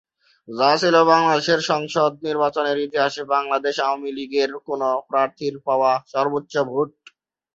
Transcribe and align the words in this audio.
যা 0.47 0.69
ছিল 0.77 0.95
বাংলাদেশের 1.11 1.59
সংসদ 1.71 2.11
নির্বাচনের 2.27 2.77
ইতিহাসে 2.79 3.23
বাংলাদেশ 3.33 3.75
আওয়ামী 3.79 4.09
লীগের 4.17 4.51
কোন 4.67 4.81
প্রার্থীর 5.09 5.55
পাওয়া 5.67 5.91
সর্বোচ্চ 6.13 6.53
ভোট। 6.69 6.89